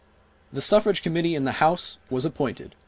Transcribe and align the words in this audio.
."The 0.51 0.61
Suffrage 0.61 1.03
Committee 1.03 1.35
in 1.35 1.43
the 1.45 1.59
House 1.61 1.99
was 2.09 2.25
appointed. 2.25 2.73